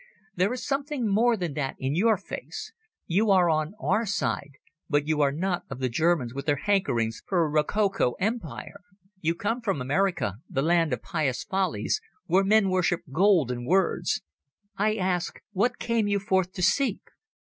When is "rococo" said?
7.47-8.13